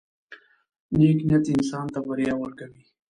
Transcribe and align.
•نیک 0.97 1.19
نیت 1.27 1.45
انسان 1.53 1.85
ته 1.93 1.99
بریا 2.07 2.33
ورکوي. 2.37 2.81